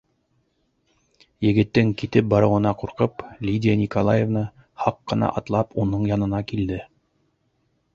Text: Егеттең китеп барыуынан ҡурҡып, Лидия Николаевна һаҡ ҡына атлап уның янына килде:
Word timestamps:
Егеттең 1.47 1.91
китеп 2.03 2.31
барыуынан 2.35 2.79
ҡурҡып, 2.81 3.23
Лидия 3.51 3.79
Николаевна 3.85 4.45
һаҡ 4.87 5.01
ҡына 5.13 5.33
атлап 5.43 5.81
уның 5.85 6.13
янына 6.15 6.47
килде: 6.53 6.87